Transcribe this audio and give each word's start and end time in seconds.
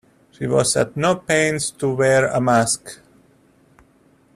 She 0.31 0.47
was 0.47 0.75
at 0.77 0.97
no 0.97 1.15
pains 1.17 1.69
to 1.69 1.93
wear 1.93 2.25
a 2.25 2.41
mask. 2.41 3.01